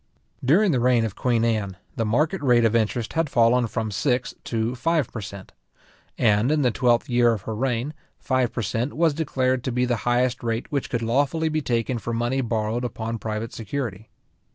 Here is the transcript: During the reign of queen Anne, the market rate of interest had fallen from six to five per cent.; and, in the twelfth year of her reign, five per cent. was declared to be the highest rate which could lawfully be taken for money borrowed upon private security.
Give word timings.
During 0.43 0.71
the 0.71 0.79
reign 0.79 1.05
of 1.05 1.15
queen 1.15 1.45
Anne, 1.45 1.77
the 1.95 2.07
market 2.07 2.41
rate 2.41 2.65
of 2.65 2.75
interest 2.75 3.13
had 3.13 3.29
fallen 3.29 3.67
from 3.67 3.91
six 3.91 4.33
to 4.45 4.73
five 4.73 5.11
per 5.11 5.21
cent.; 5.21 5.51
and, 6.17 6.51
in 6.51 6.63
the 6.63 6.71
twelfth 6.71 7.07
year 7.07 7.33
of 7.33 7.43
her 7.43 7.53
reign, 7.55 7.93
five 8.17 8.51
per 8.51 8.63
cent. 8.63 8.93
was 8.97 9.13
declared 9.13 9.63
to 9.63 9.71
be 9.71 9.85
the 9.85 9.97
highest 9.97 10.41
rate 10.41 10.71
which 10.71 10.89
could 10.89 11.03
lawfully 11.03 11.49
be 11.49 11.61
taken 11.61 11.99
for 11.99 12.13
money 12.13 12.41
borrowed 12.41 12.83
upon 12.83 13.19
private 13.19 13.53
security. 13.53 14.09